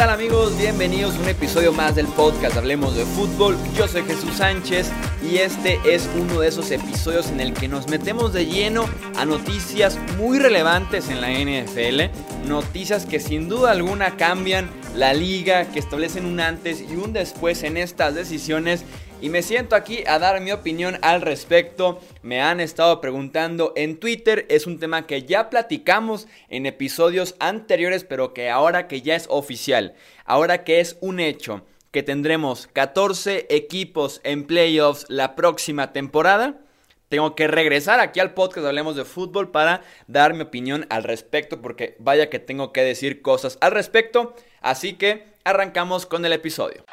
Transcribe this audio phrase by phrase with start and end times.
[0.00, 0.56] tal amigos?
[0.56, 3.54] Bienvenidos a un episodio más del podcast Hablemos de Fútbol.
[3.76, 4.90] Yo soy Jesús Sánchez
[5.30, 9.26] y este es uno de esos episodios en el que nos metemos de lleno a
[9.26, 15.80] noticias muy relevantes en la NFL, noticias que sin duda alguna cambian la liga, que
[15.80, 18.86] establecen un antes y un después en estas decisiones
[19.20, 22.00] y me siento aquí a dar mi opinión al respecto.
[22.22, 28.04] Me han estado preguntando en Twitter, es un tema que ya platicamos en episodios anteriores,
[28.04, 29.94] pero que ahora que ya es oficial,
[30.24, 36.60] ahora que es un hecho, que tendremos 14 equipos en playoffs la próxima temporada.
[37.08, 41.60] Tengo que regresar aquí al podcast Hablemos de Fútbol para dar mi opinión al respecto,
[41.60, 44.36] porque vaya que tengo que decir cosas al respecto.
[44.60, 46.84] Así que arrancamos con el episodio.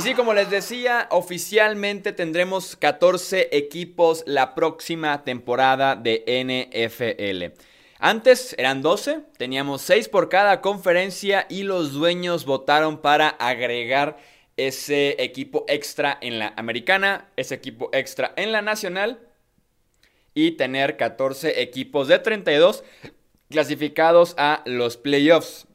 [0.00, 7.60] Y sí, como les decía, oficialmente tendremos 14 equipos la próxima temporada de NFL.
[7.98, 14.16] Antes eran 12, teníamos 6 por cada conferencia y los dueños votaron para agregar
[14.56, 19.20] ese equipo extra en la americana, ese equipo extra en la nacional
[20.32, 22.84] y tener 14 equipos de 32
[23.50, 25.66] clasificados a los playoffs.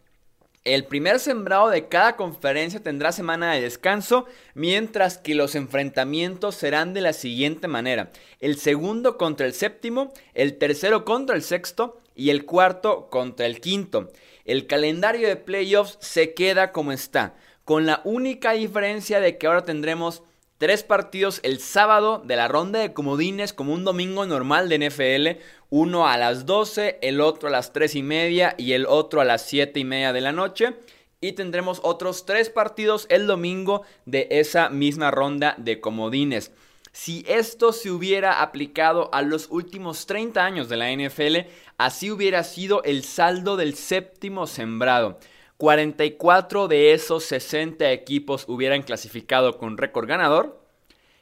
[0.66, 6.96] El primer sembrado de cada conferencia tendrá semana de descanso, mientras que los enfrentamientos serán
[6.96, 8.12] de la siguiente manera.
[8.40, 13.62] El segundo contra el séptimo, el tercero contra el sexto y el cuarto contra el
[13.62, 14.12] quinto.
[14.44, 19.66] El calendario de playoffs se queda como está, con la única diferencia de que ahora
[19.66, 20.24] tendremos
[20.58, 25.44] Tres partidos el sábado de la ronda de comodines como un domingo normal de NFL.
[25.70, 29.26] Uno a las 12, el otro a las 3 y media y el otro a
[29.26, 30.78] las 7 y media de la noche.
[31.20, 36.54] Y tendremos otros tres partidos el domingo de esa misma ronda de comodines.
[36.94, 42.46] Si esto se hubiera aplicado a los últimos 30 años de la NFL, así hubiera
[42.46, 45.20] sido el saldo del séptimo sembrado.
[45.58, 50.62] 44 de esos 60 equipos hubieran clasificado con récord ganador,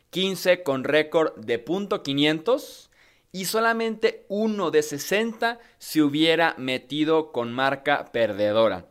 [0.10, 2.90] 15 con récord de .500
[3.32, 8.88] y solamente uno de 60 se hubiera metido con marca perdedora.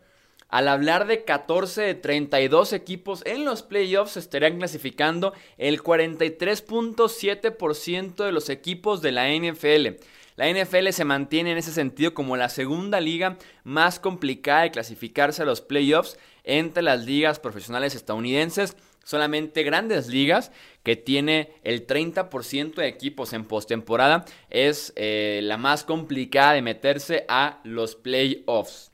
[0.49, 8.33] Al hablar de 14 de 32 equipos en los playoffs estarían clasificando el 43.7% de
[8.33, 10.03] los equipos de la NFL.
[10.37, 15.43] La NFL se mantiene en ese sentido como la segunda liga más complicada de clasificarse
[15.43, 18.77] a los playoffs entre las ligas profesionales estadounidenses.
[19.05, 20.53] Solamente grandes ligas,
[20.85, 27.25] que tiene el 30% de equipos en postemporada, es eh, la más complicada de meterse
[27.29, 28.93] a los playoffs.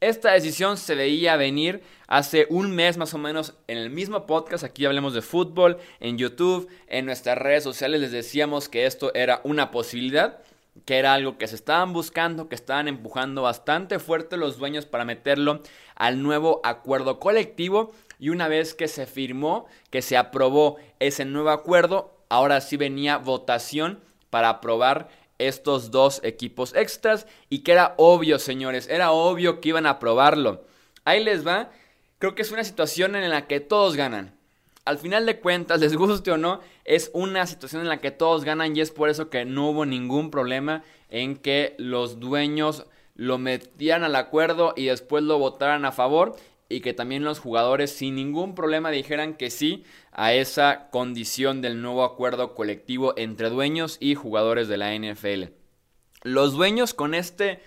[0.00, 4.64] Esta decisión se veía venir hace un mes más o menos en el mismo podcast.
[4.64, 9.42] Aquí hablemos de fútbol, en YouTube, en nuestras redes sociales les decíamos que esto era
[9.44, 10.40] una posibilidad
[10.84, 15.04] que era algo que se estaban buscando, que estaban empujando bastante fuerte los dueños para
[15.04, 15.60] meterlo
[15.94, 17.92] al nuevo acuerdo colectivo.
[18.18, 23.18] Y una vez que se firmó, que se aprobó ese nuevo acuerdo, ahora sí venía
[23.18, 24.00] votación
[24.30, 25.08] para aprobar
[25.38, 30.64] estos dos equipos extras y que era obvio, señores, era obvio que iban a aprobarlo.
[31.04, 31.70] Ahí les va,
[32.18, 34.39] creo que es una situación en la que todos ganan
[34.90, 38.44] al final de cuentas, les guste o no, es una situación en la que todos
[38.44, 43.38] ganan y es por eso que no hubo ningún problema en que los dueños lo
[43.38, 46.34] metieran al acuerdo y después lo votaran a favor
[46.68, 51.80] y que también los jugadores sin ningún problema dijeran que sí a esa condición del
[51.80, 55.52] nuevo acuerdo colectivo entre dueños y jugadores de la NFL.
[56.22, 57.60] Los dueños con este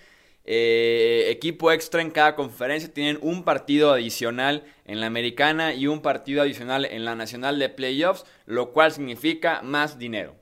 [0.46, 2.94] eh, equipo extra en cada conferencia.
[2.94, 7.70] Tienen un partido adicional en la americana y un partido adicional en la nacional de
[7.70, 10.36] playoffs, lo cual significa más dinero.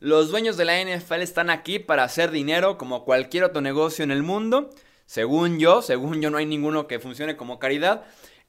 [0.00, 4.12] Los dueños de la NFL están aquí para hacer dinero como cualquier otro negocio en
[4.12, 4.70] el mundo.
[5.06, 8.04] Según yo, según yo no hay ninguno que funcione como caridad.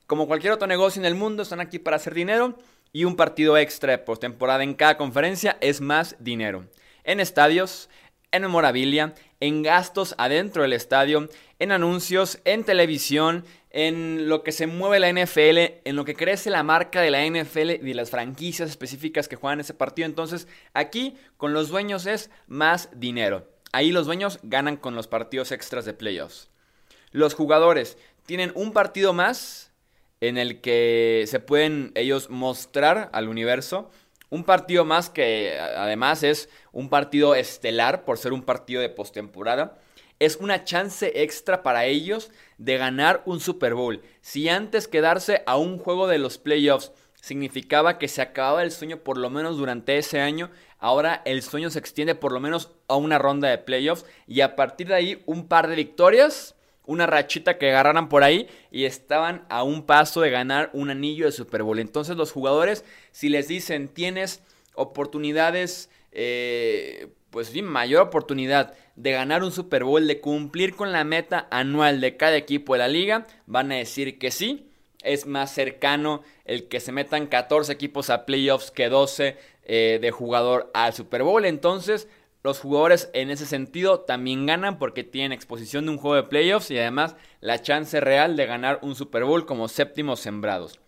[0.06, 2.58] Como cualquier otro negocio en el mundo, están aquí para hacer dinero.
[2.92, 6.66] Y un partido extra de postemporada en cada conferencia es más dinero.
[7.04, 7.90] En estadios,
[8.32, 14.68] en memorabilia, en gastos adentro del estadio, en anuncios, en televisión, en lo que se
[14.68, 18.10] mueve la NFL, en lo que crece la marca de la NFL y de las
[18.10, 20.06] franquicias específicas que juegan ese partido.
[20.08, 23.48] Entonces, aquí con los dueños es más dinero.
[23.72, 26.50] Ahí los dueños ganan con los partidos extras de playoffs.
[27.12, 29.72] Los jugadores tienen un partido más
[30.22, 33.90] en el que se pueden ellos mostrar al universo
[34.30, 39.80] un partido más que además es un partido estelar por ser un partido de postemporada.
[40.20, 44.02] Es una chance extra para ellos de ganar un Super Bowl.
[44.22, 46.92] Si antes quedarse a un juego de los playoffs
[47.22, 50.52] significaba que se acababa el sueño por lo menos durante ese año.
[50.78, 54.56] Ahora el sueño se extiende por lo menos a una ronda de playoffs y a
[54.56, 56.56] partir de ahí un par de victorias,
[56.90, 61.28] una rachita que agarraran por ahí y estaban a un paso de ganar un anillo
[61.28, 61.78] de Super Bowl.
[61.78, 64.42] Entonces los jugadores, si les dicen tienes
[64.74, 71.04] oportunidades, eh, pues bien, mayor oportunidad de ganar un Super Bowl, de cumplir con la
[71.04, 74.66] meta anual de cada equipo de la liga, van a decir que sí
[75.04, 80.10] es más cercano el que se metan 14 equipos a playoffs que 12 eh, de
[80.10, 81.46] jugador al Super Bowl.
[81.46, 82.08] Entonces,
[82.42, 86.72] los jugadores en ese sentido también ganan porque tienen exposición de un juego de playoffs
[86.72, 90.80] y además la chance real de ganar un Super Bowl como séptimos sembrados.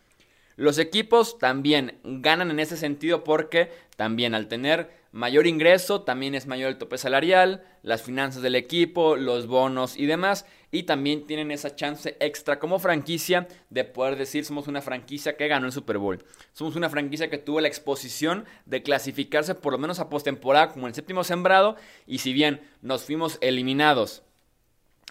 [0.56, 6.48] Los equipos también ganan en ese sentido porque también al tener mayor ingreso también es
[6.48, 10.46] mayor el tope salarial, las finanzas del equipo, los bonos y demás.
[10.72, 15.48] Y también tienen esa chance extra como franquicia de poder decir somos una franquicia que
[15.48, 16.24] ganó el Super Bowl.
[16.54, 20.88] Somos una franquicia que tuvo la exposición de clasificarse por lo menos a postemporada como
[20.88, 21.76] el séptimo sembrado.
[22.08, 24.24] Y si bien nos fuimos eliminados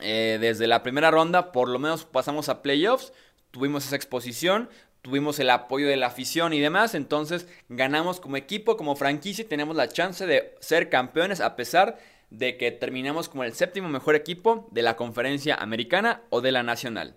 [0.01, 3.13] eh, desde la primera ronda, por lo menos pasamos a playoffs,
[3.51, 4.71] tuvimos esa exposición,
[5.03, 9.49] tuvimos el apoyo de la afición y demás, entonces ganamos como equipo, como franquicia y
[9.49, 11.99] tenemos la chance de ser campeones a pesar
[12.39, 17.15] que terminamos como el séptimo mejor equipo de la conferencia americana o de la nacional.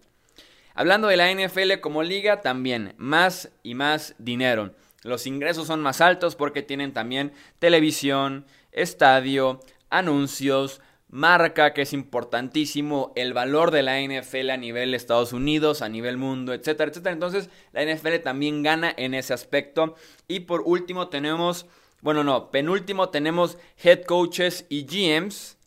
[0.75, 4.73] Hablando de la NFL como liga, también más y más dinero.
[5.03, 13.13] Los ingresos son más altos porque tienen también televisión, estadio, anuncios, marca que es importantísimo,
[13.15, 17.13] el valor de la NFL a nivel Estados Unidos, a nivel mundo, etcétera, etcétera.
[17.13, 19.95] Entonces la NFL también gana en ese aspecto.
[20.27, 21.67] Y por último tenemos,
[22.03, 25.57] bueno, no, penúltimo tenemos head coaches y GMs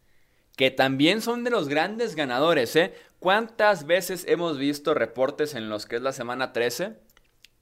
[0.55, 2.95] que también son de los grandes ganadores, ¿eh?
[3.19, 6.99] ¿Cuántas veces hemos visto reportes en los que es la semana 13,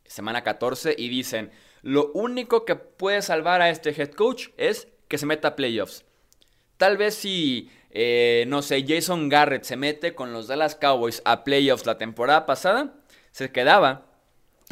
[0.04, 5.18] semana 14 y dicen, lo único que puede salvar a este head coach es que
[5.18, 6.04] se meta a playoffs?
[6.76, 11.44] Tal vez si, eh, no sé, Jason Garrett se mete con los Dallas Cowboys a
[11.44, 12.94] playoffs la temporada pasada,
[13.30, 14.13] se quedaba.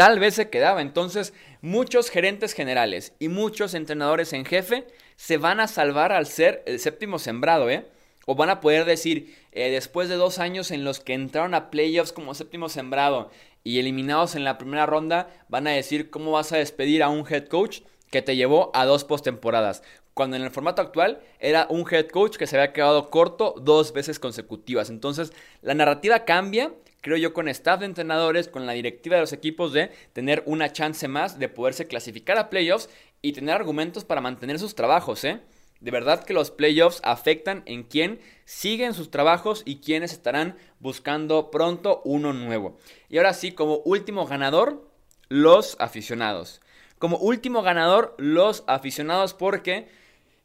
[0.03, 0.83] Tal vez se quedaba.
[0.83, 4.85] Entonces, muchos gerentes generales y muchos entrenadores en jefe
[5.15, 7.87] se van a salvar al ser el séptimo sembrado, ¿eh?
[8.27, 11.71] O van a poder decir, eh, después de dos años en los que entraron a
[11.71, 13.31] playoffs como séptimo sembrado
[13.63, 17.25] y eliminados en la primera ronda, van a decir cómo vas a despedir a un
[17.33, 19.85] head coach que te llevó a dos postemporadas
[20.15, 23.93] cuando en el formato actual era un head coach que se había quedado corto dos
[23.93, 24.91] veces consecutivas.
[24.91, 25.33] Entonces,
[25.63, 26.73] la narrativa cambia,
[27.03, 30.73] creo yo, con staff de entrenadores, con la directiva de los equipos de tener una
[30.73, 32.89] chance más de poderse clasificar a playoffs
[33.21, 35.41] y tener argumentos para mantener sus trabajos, ¿eh?
[35.81, 41.51] De verdad que los playoffs afectan en quién siguen sus trabajos y quiénes estarán buscando
[41.51, 42.79] pronto uno nuevo.
[43.09, 44.89] Y ahora sí, como último ganador,
[45.29, 46.61] los aficionados.
[47.01, 49.89] Como último ganador, los aficionados porque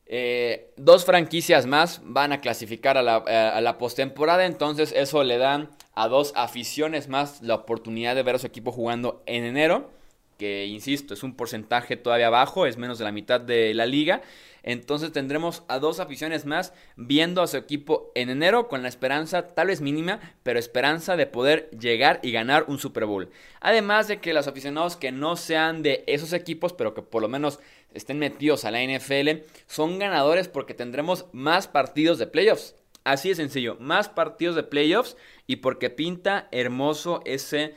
[0.07, 5.69] eh, dos franquicias más van a clasificar a la, eh, postemporada, entonces eso le da
[5.98, 9.90] a dos aficiones más la oportunidad de ver a su equipo jugando en enero,
[10.38, 14.22] que insisto, es un porcentaje todavía bajo, es menos de la mitad de la liga.
[14.62, 19.56] Entonces tendremos a dos aficiones más viendo a su equipo en enero con la esperanza,
[19.56, 23.31] tal vez mínima, pero esperanza de poder llegar y ganar un Super Bowl.
[23.60, 27.28] Además de que los aficionados que no sean de esos equipos, pero que por lo
[27.28, 27.60] menos
[27.95, 32.76] estén metidos a la NFL, son ganadores porque tendremos más partidos de playoffs.
[33.07, 35.16] Así de sencillo, más partidos de playoffs
[35.47, 37.73] y porque pinta hermoso ese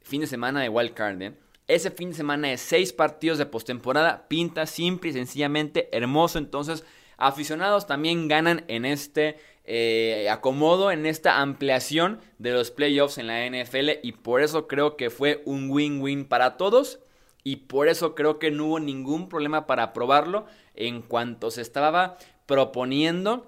[0.00, 1.22] fin de semana de Wild Card.
[1.22, 1.34] ¿eh?
[1.70, 6.38] ese fin de semana de seis partidos de postemporada pinta simple y sencillamente hermoso.
[6.38, 6.84] Entonces,
[7.16, 13.46] aficionados también ganan en este eh, acomodo, en esta ampliación de los playoffs en la
[13.46, 14.00] NFL.
[14.02, 16.98] Y por eso creo que fue un win-win para todos.
[17.44, 22.18] Y por eso creo que no hubo ningún problema para aprobarlo en cuanto se estaba
[22.46, 23.46] proponiendo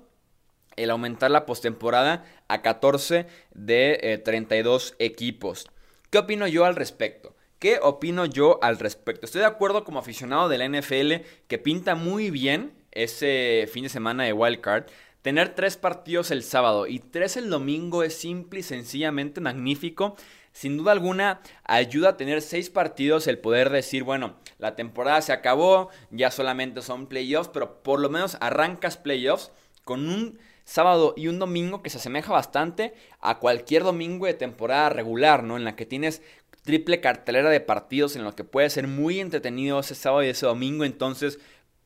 [0.77, 5.67] el aumentar la postemporada a 14 de 32 eh, equipos.
[6.11, 7.35] ¿Qué opino yo al respecto?
[7.59, 9.25] ¿Qué opino yo al respecto?
[9.25, 13.89] Estoy de acuerdo como aficionado de la NFL que pinta muy bien ese fin de
[13.89, 14.87] semana de Wild Card.
[15.23, 20.17] Tener tres partidos el sábado y tres el domingo es simple y sencillamente magnífico.
[20.51, 25.33] Sin duda alguna ayuda a tener seis partidos el poder decir, bueno, la temporada se
[25.33, 29.53] acabó, ya solamente son playoffs, pero por lo menos arrancas playoffs
[29.85, 34.89] con un sábado y un domingo que se asemeja bastante a cualquier domingo de temporada
[34.91, 35.57] regular, ¿no?
[35.57, 36.23] En la que tienes
[36.63, 40.47] triple cartelera de partidos en los que puede ser muy entretenido ese sábado y ese
[40.47, 40.85] domingo.
[40.85, 41.39] Entonces,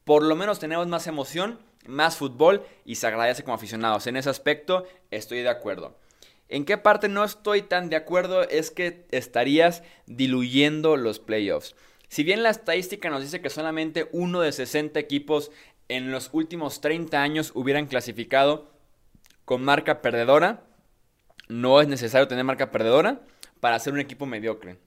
[0.05, 4.07] por lo menos tenemos más emoción, más fútbol y se agradece como aficionados.
[4.07, 5.97] En ese aspecto estoy de acuerdo.
[6.49, 8.43] ¿En qué parte no estoy tan de acuerdo?
[8.49, 11.75] Es que estarías diluyendo los playoffs.
[12.09, 15.51] Si bien la estadística nos dice que solamente uno de 60 equipos
[15.89, 18.71] en los últimos 30 años hubieran clasificado
[19.45, 20.65] con marca perdedora,
[21.49, 23.21] no es necesario tener marca perdedora
[23.61, 24.79] para ser un equipo mediocre.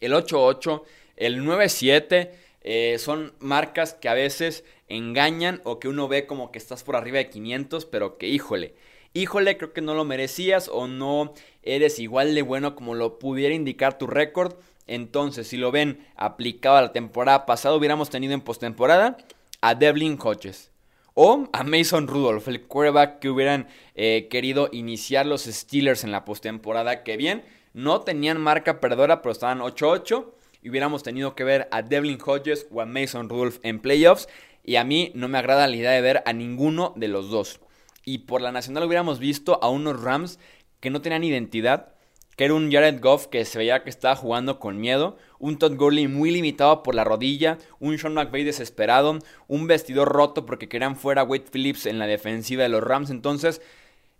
[0.00, 0.82] El 8-8,
[1.16, 2.30] el 9-7
[2.62, 6.96] eh, son marcas que a veces engañan o que uno ve como que estás por
[6.96, 8.74] arriba de 500, pero que híjole,
[9.12, 13.54] híjole, creo que no lo merecías o no eres igual de bueno como lo pudiera
[13.54, 14.54] indicar tu récord.
[14.86, 19.18] Entonces, si lo ven aplicado a la temporada pasada, hubiéramos tenido en postemporada
[19.64, 20.70] a Devlin Hodges.
[21.14, 26.26] O a Mason Rudolph, el quarterback que hubieran eh, querido iniciar los Steelers en la
[26.26, 27.02] postemporada.
[27.02, 31.80] Que bien, no tenían marca perdedora, pero estaban 8-8 y hubiéramos tenido que ver a
[31.80, 34.28] Devlin Hodges o a Mason Rudolph en playoffs.
[34.62, 37.60] Y a mí no me agrada la idea de ver a ninguno de los dos.
[38.04, 40.38] Y por la nacional hubiéramos visto a unos Rams
[40.80, 41.93] que no tenían identidad.
[42.36, 45.16] Que era un Jared Goff que se veía que estaba jugando con miedo.
[45.38, 47.58] Un Todd Gurley muy limitado por la rodilla.
[47.78, 49.18] Un Sean McVay desesperado.
[49.46, 53.10] Un vestidor roto porque querían fuera a Wade Phillips en la defensiva de los Rams.
[53.10, 53.60] Entonces,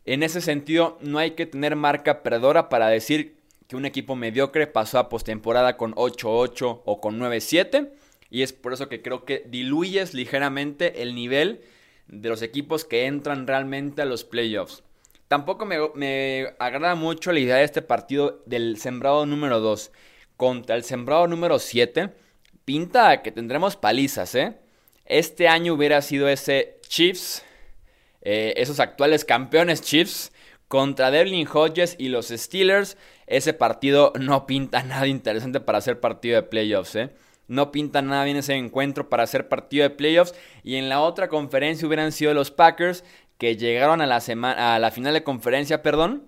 [0.05, 4.67] en ese sentido, no hay que tener marca perdedora para decir que un equipo mediocre
[4.67, 7.91] pasó a postemporada con 8-8 o con 9-7.
[8.31, 11.63] Y es por eso que creo que diluyes ligeramente el nivel
[12.07, 14.84] de los equipos que entran realmente a los playoffs.
[15.29, 19.91] Tampoco me, agrada mucho la idea de este partido del sembrado número 2
[20.37, 22.11] contra el sembrado número 7.
[22.65, 24.59] Pinta que tendremos palizas, ¿eh?
[25.07, 27.45] Este año hubiera sido ese Chiefs,
[28.23, 30.33] eh, esos actuales campeones Chiefs,
[30.69, 36.37] contra Devlin Hodges y los Steelers ese partido no pinta nada interesante para ser partido
[36.37, 37.11] de playoffs, ¿eh?
[37.47, 40.35] No pinta nada bien ese encuentro para ser partido de playoffs.
[40.63, 43.05] Y en la otra conferencia hubieran sido los Packers
[43.39, 46.27] que llegaron a la, semana, a la final de conferencia, perdón,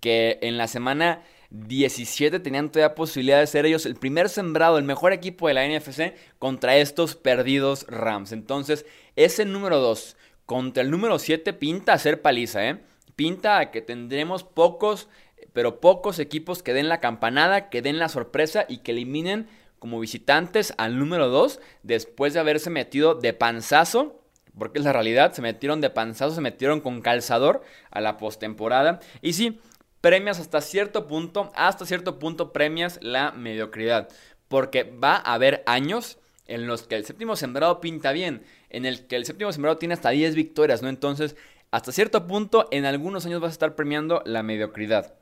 [0.00, 4.84] que en la semana 17 tenían todavía posibilidad de ser ellos el primer sembrado, el
[4.84, 8.32] mejor equipo de la NFC contra estos perdidos Rams.
[8.32, 10.16] Entonces, ese número 2
[10.46, 12.80] contra el número 7 pinta a ser paliza, ¿eh?
[13.16, 15.08] Pinta a que tendremos pocos
[15.52, 20.00] pero pocos equipos que den la campanada, que den la sorpresa y que eliminen como
[20.00, 24.19] visitantes al número 2 después de haberse metido de panzazo,
[24.60, 29.00] porque es la realidad, se metieron de panzazo, se metieron con calzador a la postemporada.
[29.22, 29.58] Y sí,
[30.02, 34.10] premias hasta cierto punto, hasta cierto punto premias la mediocridad,
[34.48, 39.06] porque va a haber años en los que el séptimo sembrado pinta bien, en el
[39.06, 40.90] que el séptimo sembrado tiene hasta 10 victorias, ¿no?
[40.90, 41.36] Entonces,
[41.70, 45.14] hasta cierto punto, en algunos años vas a estar premiando la mediocridad.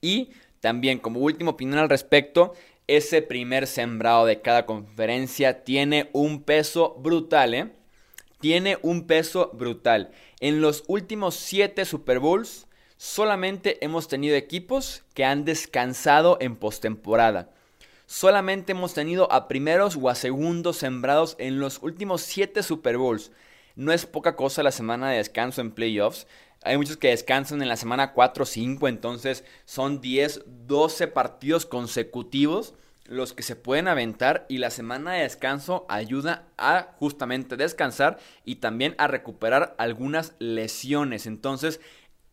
[0.00, 2.54] Y también como última opinión al respecto,
[2.86, 7.81] ese primer sembrado de cada conferencia tiene un peso brutal, ¿eh?
[8.42, 10.10] Tiene un peso brutal.
[10.40, 17.52] En los últimos 7 Super Bowls solamente hemos tenido equipos que han descansado en postemporada.
[18.06, 23.30] Solamente hemos tenido a primeros o a segundos sembrados en los últimos 7 Super Bowls.
[23.76, 26.26] No es poca cosa la semana de descanso en playoffs.
[26.64, 31.64] Hay muchos que descansan en la semana 4 o 5, entonces son 10, 12 partidos
[31.64, 32.74] consecutivos
[33.06, 38.56] los que se pueden aventar y la semana de descanso ayuda a justamente descansar y
[38.56, 41.26] también a recuperar algunas lesiones.
[41.26, 41.80] Entonces,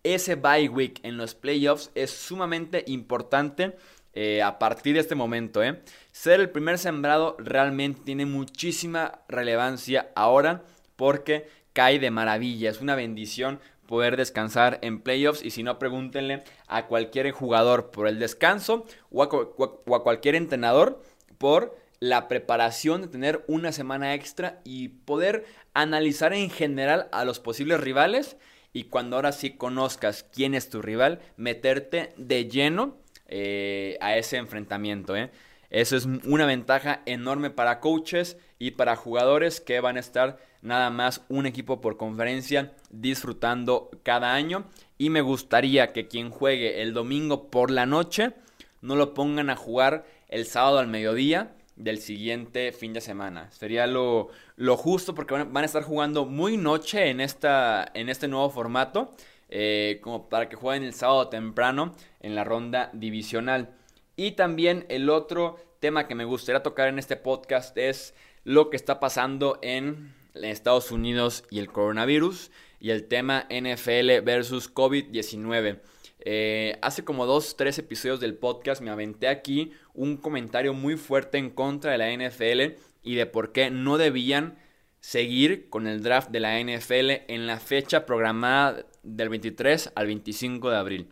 [0.04, 3.76] ese bye week en los playoffs es sumamente importante
[4.14, 5.64] eh, a partir de este momento.
[5.64, 5.82] ¿eh?
[6.12, 10.64] Ser el primer sembrado realmente tiene muchísima relevancia ahora
[10.96, 12.70] porque cae de maravilla.
[12.70, 18.08] Es una bendición poder descansar en playoffs y si no pregúntenle a cualquier jugador por
[18.08, 21.02] el descanso o a, cualquier entrenador
[21.40, 27.40] por la preparación de tener una semana extra y poder analizar en general a los
[27.40, 28.38] posibles rivales
[28.74, 34.38] y cuando ahora sí conozcas quién es tu rival, meterte de lleno eh, a ese
[34.38, 35.18] enfrentamiento.
[35.18, 35.32] ¿eh?
[35.70, 40.90] Eso es una ventaja enorme para coaches y para jugadores que van a estar nada
[40.90, 44.66] más un equipo por conferencia disfrutando cada año.
[44.98, 48.34] Y me gustaría que quien juegue el domingo por la noche
[48.82, 53.50] no lo pongan a jugar el sábado al mediodía del siguiente fin de semana.
[53.52, 54.30] Sería lo,
[54.76, 59.14] justo porque van a, estar jugando muy noche en, esta, en este nuevo formato.
[59.52, 63.79] Eh, como para que jueguen el sábado temprano en la ronda divisional.
[64.20, 68.76] Y también el otro tema que me gustaría tocar en este podcast es lo que
[68.76, 75.80] está pasando en Estados Unidos y el coronavirus y el tema NFL versus COVID-19.
[76.20, 81.38] Eh, hace como dos, tres episodios del podcast me aventé aquí un comentario muy fuerte
[81.38, 84.58] en contra de la NFL y de por qué no debían
[85.00, 90.72] seguir con el draft de la NFL en la fecha programada del 23 al 25
[90.72, 91.08] de abril.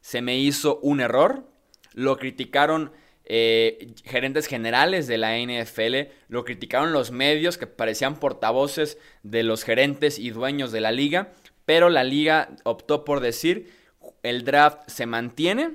[0.00, 1.54] se me hizo un error.
[1.96, 2.92] Lo criticaron
[3.24, 9.64] eh, gerentes generales de la NFL, lo criticaron los medios que parecían portavoces de los
[9.64, 11.32] gerentes y dueños de la liga,
[11.64, 13.72] pero la liga optó por decir
[14.22, 15.72] el draft se mantiene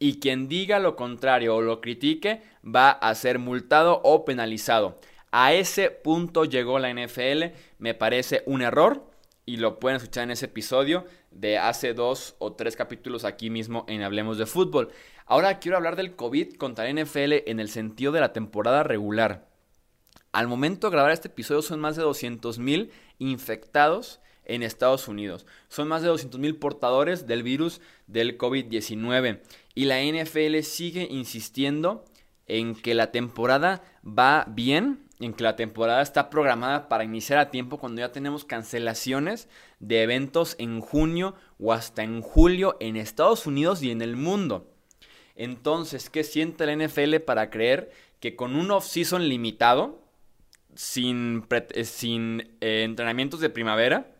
[0.00, 4.98] y quien diga lo contrario o lo critique va a ser multado o penalizado.
[5.30, 9.04] A ese punto llegó la NFL, me parece un error
[9.46, 13.84] y lo pueden escuchar en ese episodio de hace dos o tres capítulos aquí mismo
[13.88, 14.90] en Hablemos de Fútbol.
[15.26, 19.48] Ahora quiero hablar del COVID contra la NFL en el sentido de la temporada regular.
[20.32, 25.46] Al momento de grabar este episodio son más de 200 mil infectados en Estados Unidos.
[25.68, 29.40] Son más de 200 mil portadores del virus del COVID-19.
[29.74, 32.04] Y la NFL sigue insistiendo
[32.46, 37.50] en que la temporada va bien en que la temporada está programada para iniciar a
[37.50, 43.46] tiempo cuando ya tenemos cancelaciones de eventos en junio o hasta en julio en Estados
[43.46, 44.73] Unidos y en el mundo.
[45.34, 50.02] Entonces, ¿qué siente la NFL para creer que con un off-season limitado,
[50.74, 54.10] sin, eh, sin eh, entrenamientos de primavera,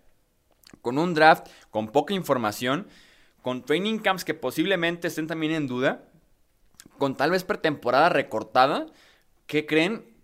[0.83, 2.88] con un draft con poca información,
[3.42, 6.09] con training camps que posiblemente estén también en duda,
[6.99, 8.87] con tal vez pretemporada recortada,
[9.47, 10.14] ¿qué creen?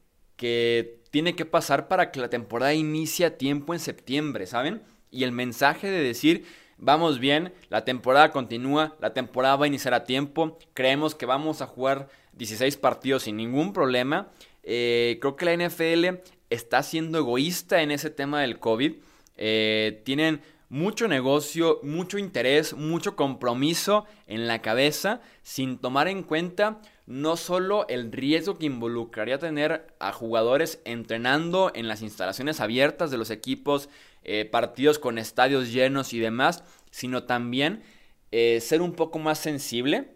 [0.40, 4.80] que tiene que pasar para que la temporada inicie a tiempo en septiembre, ¿saben?
[5.10, 6.46] Y el mensaje de decir,
[6.80, 11.62] vamos bien, la temporada continúa, la temporada va a iniciar a tiempo, creemos que vamos
[11.62, 14.28] a jugar 16 partidos sin ningún problema.
[14.62, 18.94] Eh, creo que la NFL está siendo egoísta en ese tema del COVID.
[19.36, 26.80] Eh, tienen mucho negocio, mucho interés, mucho compromiso en la cabeza sin tomar en cuenta
[27.10, 33.18] no solo el riesgo que involucraría tener a jugadores entrenando en las instalaciones abiertas de
[33.18, 33.88] los equipos,
[34.22, 37.82] eh, partidos con estadios llenos y demás, sino también
[38.30, 40.08] eh, ser un poco más sensible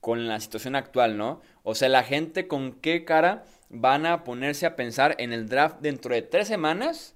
[0.00, 1.40] con la situación actual, ¿no?
[1.62, 5.76] O sea, la gente con qué cara van a ponerse a pensar en el draft
[5.80, 7.14] dentro de tres semanas,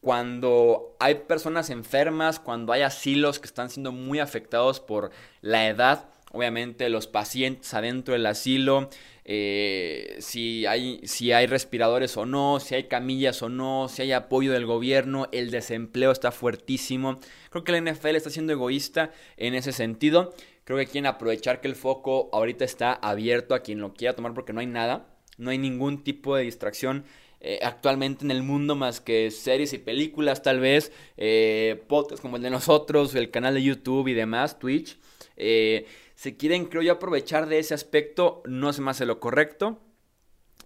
[0.00, 6.08] cuando hay personas enfermas, cuando hay asilos que están siendo muy afectados por la edad
[6.34, 8.90] obviamente los pacientes adentro del asilo,
[9.26, 14.12] eh, si, hay, si hay respiradores o no, si hay camillas o no, si hay
[14.12, 17.20] apoyo del gobierno, el desempleo está fuertísimo.
[17.50, 20.34] Creo que la NFL está siendo egoísta en ese sentido.
[20.64, 24.34] Creo que quieren aprovechar que el foco ahorita está abierto a quien lo quiera tomar
[24.34, 25.06] porque no hay nada,
[25.38, 27.04] no hay ningún tipo de distracción.
[27.46, 32.36] Eh, actualmente en el mundo más que series y películas tal vez, eh, podcasts como
[32.36, 34.96] el de nosotros, el canal de YouTube y demás, Twitch.
[35.36, 35.86] Eh,
[36.24, 39.82] se quieren, creo yo, aprovechar de ese aspecto, no se me hace lo correcto.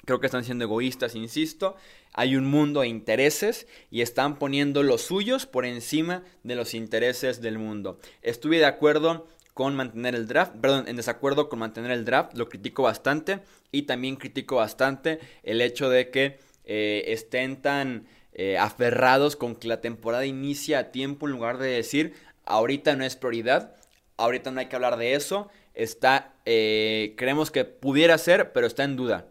[0.04, 1.74] Creo que están siendo egoístas, insisto.
[2.12, 7.40] Hay un mundo de intereses y están poniendo los suyos por encima de los intereses
[7.40, 7.98] del mundo.
[8.22, 12.48] Estuve de acuerdo con mantener el draft, perdón, en desacuerdo con mantener el draft, lo
[12.48, 13.40] critico bastante
[13.72, 19.66] y también critico bastante el hecho de que eh, estén tan eh, aferrados con que
[19.66, 23.74] la temporada inicia a tiempo en lugar de decir ahorita no es prioridad,
[24.18, 25.48] Ahorita no hay que hablar de eso.
[25.74, 29.26] Está, eh, creemos que pudiera ser, pero está en duda.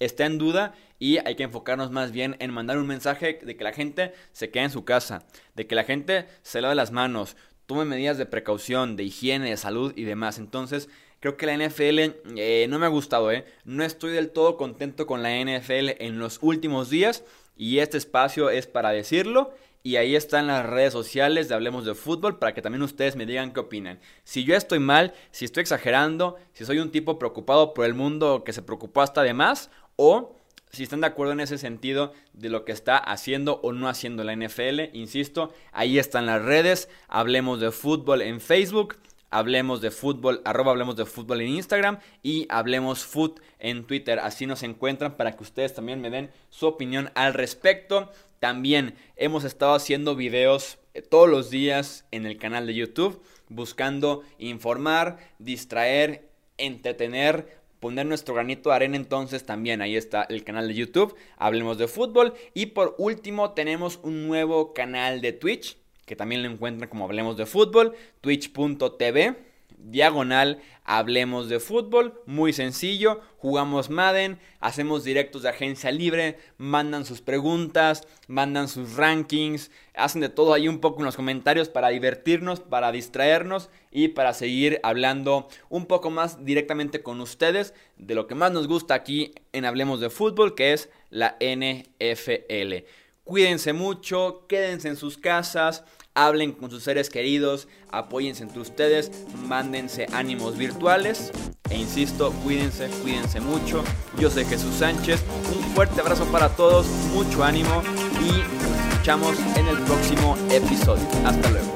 [0.00, 3.64] Está en duda y hay que enfocarnos más bien en mandar un mensaje de que
[3.64, 7.36] la gente se quede en su casa, de que la gente se lave las manos,
[7.66, 10.38] tome medidas de precaución, de higiene, de salud y demás.
[10.38, 10.88] Entonces,
[11.20, 13.44] creo que la NFL eh, no me ha gustado, ¿eh?
[13.64, 17.24] No estoy del todo contento con la NFL en los últimos días
[17.56, 21.94] y este espacio es para decirlo y ahí están las redes sociales de Hablemos de
[21.94, 23.98] Fútbol para que también ustedes me digan qué opinan.
[24.24, 28.44] Si yo estoy mal, si estoy exagerando, si soy un tipo preocupado por el mundo
[28.44, 30.36] que se preocupó hasta de más, o
[30.70, 34.24] si están de acuerdo en ese sentido de lo que está haciendo o no haciendo
[34.24, 34.94] la NFL.
[34.94, 36.88] Insisto, ahí están las redes.
[37.08, 38.96] Hablemos de Fútbol en Facebook.
[39.34, 44.18] Hablemos de fútbol, arroba hablemos de fútbol en Instagram y hablemos foot en Twitter.
[44.18, 48.10] Así nos encuentran para que ustedes también me den su opinión al respecto.
[48.42, 54.24] También hemos estado haciendo videos eh, todos los días en el canal de YouTube, buscando
[54.36, 56.28] informar, distraer,
[56.58, 58.96] entretener, poner nuestro granito de arena.
[58.96, 62.34] Entonces también ahí está el canal de YouTube, hablemos de fútbol.
[62.52, 67.36] Y por último tenemos un nuevo canal de Twitch que también lo encuentran como hablemos
[67.36, 69.36] de fútbol, twitch.tv
[69.82, 77.20] diagonal Hablemos de fútbol, muy sencillo, jugamos Madden, hacemos directos de agencia libre, mandan sus
[77.20, 82.58] preguntas, mandan sus rankings, hacen de todo ahí un poco en los comentarios para divertirnos,
[82.58, 88.34] para distraernos y para seguir hablando un poco más directamente con ustedes de lo que
[88.34, 92.84] más nos gusta aquí en Hablemos de fútbol, que es la NFL.
[93.22, 99.10] Cuídense mucho, quédense en sus casas, hablen con sus seres queridos, apóyense entre ustedes,
[99.46, 101.32] mándense ánimos virtuales.
[101.70, 103.82] E insisto, cuídense, cuídense mucho.
[104.18, 105.22] Yo soy Jesús Sánchez.
[105.56, 107.82] Un fuerte abrazo para todos, mucho ánimo
[108.20, 108.28] y
[108.62, 111.06] nos escuchamos en el próximo episodio.
[111.24, 111.71] Hasta luego.